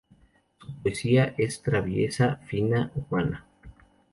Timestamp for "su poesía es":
0.57-1.61